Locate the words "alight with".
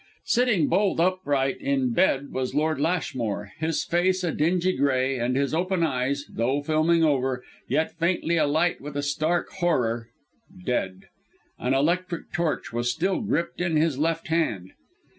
8.35-8.97